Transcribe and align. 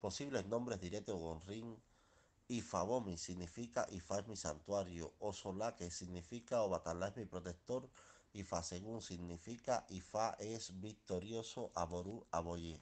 Posibles 0.00 0.46
nombres 0.46 0.80
directos 0.80 1.16
de 1.16 1.20
Gonrin. 1.20 1.82
Ifabomi 2.48 3.18
significa 3.18 3.86
Ifa 3.90 4.20
es 4.20 4.28
mi 4.28 4.36
santuario. 4.36 5.12
Osola 5.18 5.74
que 5.74 5.90
significa 5.90 6.62
Obatalá 6.62 7.08
es 7.08 7.16
mi 7.16 7.24
protector. 7.24 7.90
Ifa 8.32 8.62
según 8.62 9.02
significa 9.02 9.84
Ifa 9.88 10.36
es 10.38 10.80
victorioso. 10.80 11.72
Aboru 11.74 12.26
aboye. 12.30 12.80